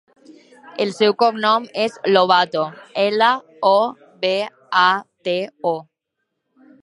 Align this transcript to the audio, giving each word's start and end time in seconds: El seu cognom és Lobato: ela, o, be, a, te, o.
El 0.85 0.93
seu 0.99 1.13
cognom 1.23 1.67
és 1.81 1.99
Lobato: 2.15 2.63
ela, 3.03 3.29
o, 3.71 3.75
be, 4.25 4.33
a, 4.85 4.89
te, 5.29 5.37
o. 5.77 5.77